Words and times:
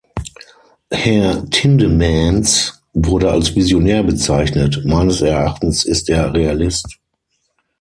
Herr 0.91 1.47
Tindemans 1.51 2.81
wurde 2.91 3.29
als 3.31 3.55
Visionär 3.55 4.01
bezeichnet, 4.01 4.81
meines 4.83 5.21
Erachtens 5.21 5.83
ist 5.85 6.09
er 6.09 6.33
Realist. 6.33 6.97